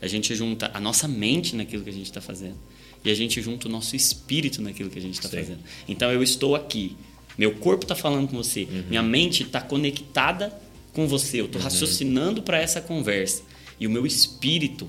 A 0.00 0.06
gente 0.06 0.34
junta 0.34 0.70
a 0.72 0.80
nossa 0.80 1.08
mente 1.08 1.56
naquilo 1.56 1.82
que 1.82 1.90
a 1.90 1.92
gente 1.92 2.06
está 2.06 2.20
fazendo. 2.20 2.56
E 3.04 3.10
a 3.10 3.14
gente 3.14 3.40
junta 3.40 3.68
o 3.68 3.70
nosso 3.70 3.94
espírito 3.94 4.60
naquilo 4.60 4.90
que 4.90 4.98
a 4.98 5.02
gente 5.02 5.14
está 5.14 5.28
fazendo. 5.28 5.60
Então 5.88 6.10
eu 6.12 6.22
estou 6.22 6.54
aqui. 6.54 6.96
Meu 7.36 7.54
corpo 7.56 7.84
está 7.84 7.94
falando 7.94 8.28
com 8.28 8.36
você. 8.36 8.62
Uhum. 8.64 8.84
Minha 8.88 9.02
mente 9.02 9.44
está 9.44 9.60
conectada 9.60 10.52
com 10.92 11.06
você. 11.06 11.40
Eu 11.40 11.46
estou 11.46 11.60
raciocinando 11.60 12.42
para 12.42 12.58
essa 12.58 12.80
conversa. 12.80 13.42
E 13.78 13.86
o 13.86 13.90
meu 13.90 14.04
espírito 14.04 14.86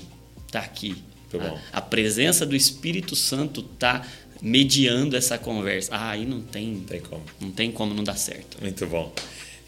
está 0.48 0.60
aqui. 0.60 0.96
Bom. 1.32 1.60
A, 1.72 1.78
a 1.78 1.82
presença 1.82 2.46
do 2.46 2.56
Espírito 2.56 3.16
Santo 3.16 3.62
está 3.62 4.04
mediando 4.42 5.16
essa 5.16 5.38
conversa. 5.38 5.94
Ah, 5.94 6.12
aí 6.12 6.26
não 6.26 6.42
tem, 6.42 6.80
tem 6.82 7.00
como. 7.00 7.24
não 7.40 7.52
tem 7.52 7.72
como 7.72 7.94
não 7.94 8.04
dar 8.04 8.18
certo. 8.18 8.58
Muito 8.62 8.86
bom. 8.88 9.14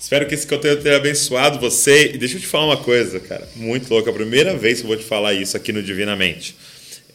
Espero 0.01 0.25
que 0.25 0.34
esse 0.34 0.48
conteúdo 0.48 0.81
tenha 0.81 0.96
abençoado 0.96 1.60
você. 1.60 2.13
E 2.13 2.17
deixa 2.17 2.36
eu 2.36 2.41
te 2.41 2.48
falar 2.48 2.65
uma 2.65 2.77
coisa, 2.77 3.20
cara, 3.20 3.48
muito 3.55 3.88
louca. 3.93 4.10
A 4.10 4.13
primeira 4.13 4.58
vez 4.58 4.79
que 4.79 4.86
eu 4.86 4.88
vou 4.88 4.98
te 4.98 5.03
falar 5.03 5.36
isso 5.36 5.55
aqui 5.55 5.72
no 5.72 5.81
Divinamente. 5.84 6.55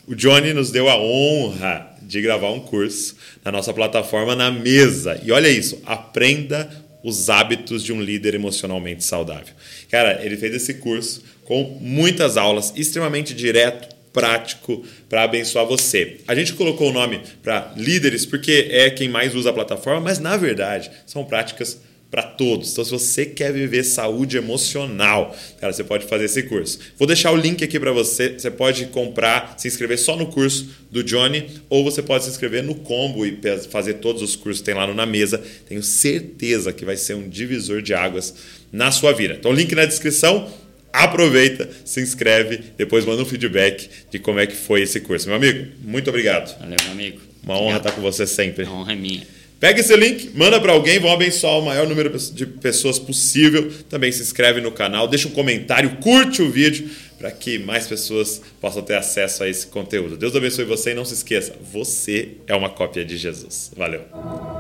O 0.07 0.15
Johnny 0.15 0.55
nos 0.55 0.71
deu 0.71 0.89
a 0.89 0.97
honra 0.97 1.91
de 2.01 2.23
gravar 2.23 2.53
um 2.53 2.61
curso 2.61 3.17
na 3.45 3.51
nossa 3.51 3.75
plataforma 3.75 4.37
na 4.37 4.53
mesa. 4.53 5.21
E 5.25 5.33
olha 5.33 5.49
isso, 5.49 5.83
aprenda 5.85 6.71
os 7.03 7.29
hábitos 7.29 7.83
de 7.83 7.93
um 7.93 8.01
líder 8.01 8.37
emocionalmente 8.37 9.03
saudável. 9.03 9.53
Cara, 9.91 10.25
ele 10.25 10.37
fez 10.37 10.55
esse 10.55 10.75
curso 10.75 11.25
com 11.43 11.79
muitas 11.81 12.37
aulas, 12.37 12.73
extremamente 12.77 13.35
direto, 13.35 13.97
prático 14.13 14.85
para 15.09 15.25
abençoar 15.25 15.67
você. 15.67 16.19
A 16.29 16.37
gente 16.37 16.53
colocou 16.53 16.91
o 16.91 16.93
nome 16.93 17.21
para 17.43 17.75
líderes 17.77 18.25
porque 18.25 18.69
é 18.71 18.91
quem 18.91 19.09
mais 19.09 19.35
usa 19.35 19.51
a 19.51 19.53
plataforma, 19.53 20.01
mas 20.01 20.21
na 20.21 20.37
verdade 20.37 20.89
são 21.05 21.25
práticas 21.25 21.81
para 22.17 22.23
todos. 22.23 22.73
Então, 22.73 22.83
se 22.83 22.91
você 22.91 23.27
quer 23.27 23.53
viver 23.53 23.85
saúde 23.85 24.39
emocional, 24.39 25.37
cara, 25.61 25.71
você 25.71 25.85
pode 25.85 26.07
fazer 26.07 26.25
esse 26.25 26.45
curso. 26.45 26.79
Vou 26.97 27.07
deixar 27.07 27.31
o 27.31 27.37
link 27.37 27.63
aqui 27.63 27.79
para 27.79 27.93
você. 27.93 28.31
Você 28.31 28.51
pode 28.51 28.87
comprar, 28.87 29.55
se 29.59 29.69
inscrever 29.69 29.99
só 29.99 30.17
no 30.17 30.29
curso 30.29 30.67
do 30.91 31.05
Johnny, 31.05 31.47
ou 31.69 31.85
você 31.85 32.01
pode 32.03 32.25
se 32.25 32.31
inscrever 32.31 32.63
no 32.63 32.75
combo 32.75 33.27
e 33.27 33.39
fazer 33.71 33.95
todos 33.95 34.23
os 34.23 34.35
cursos 34.35 34.63
que 34.63 34.65
tem 34.65 34.75
lá 34.75 34.87
no 34.87 34.95
Na 34.95 35.05
Mesa. 35.05 35.45
Tenho 35.69 35.83
certeza 35.83 36.73
que 36.73 36.87
vai 36.87 36.97
ser 36.97 37.13
um 37.13 37.29
divisor 37.29 37.83
de 37.83 37.93
águas 37.93 38.33
na 38.73 38.91
sua 38.91 39.13
vida. 39.13 39.35
Então, 39.39 39.53
link 39.53 39.75
na 39.75 39.85
descrição. 39.85 40.51
Aproveita, 40.95 41.69
se 41.85 42.01
inscreve, 42.01 42.59
depois 42.79 43.05
manda 43.05 43.21
um 43.21 43.27
feedback 43.27 43.91
de 44.11 44.19
como 44.19 44.41
é 44.41 44.47
que 44.47 44.57
foi 44.57 44.81
esse 44.81 45.01
curso. 45.01 45.27
Meu 45.27 45.37
amigo, 45.37 45.67
muito 45.85 46.09
obrigado. 46.09 46.59
Valeu, 46.59 46.77
meu 46.83 46.93
amigo. 46.93 47.21
Uma 47.45 47.57
honra 47.57 47.77
Obrigado. 47.77 47.81
estar 47.81 47.93
com 47.93 48.01
você 48.01 48.27
sempre. 48.27 48.65
A 48.65 48.71
honra 48.71 48.95
é 48.95 48.97
minha. 48.97 49.36
Pega 49.59 49.81
esse 49.81 49.97
link, 49.97 50.33
manda 50.35 50.61
para 50.61 50.73
alguém, 50.73 50.99
vão 50.99 51.11
abençoar 51.11 51.59
o 51.59 51.65
maior 51.65 51.89
número 51.89 52.11
de 52.19 52.45
pessoas 52.47 52.99
possível. 52.99 53.73
Também 53.89 54.13
se 54.13 54.23
inscreve 54.23 54.61
no 54.61 54.71
canal, 54.71 55.09
deixa 55.09 55.29
um 55.29 55.31
comentário, 55.31 55.97
curte 55.97 56.43
o 56.43 56.51
vídeo 56.51 56.91
para 57.19 57.31
que 57.31 57.59
mais 57.59 57.87
pessoas 57.87 58.43
possam 58.61 58.83
ter 58.83 58.97
acesso 58.97 59.43
a 59.43 59.49
esse 59.49 59.67
conteúdo. 59.69 60.17
Deus 60.17 60.37
abençoe 60.37 60.65
você 60.65 60.91
e 60.91 60.95
não 60.95 61.05
se 61.05 61.15
esqueça, 61.15 61.55
você 61.73 62.33
é 62.47 62.55
uma 62.55 62.69
cópia 62.69 63.05
de 63.05 63.17
Jesus. 63.17 63.73
Valeu. 63.75 64.56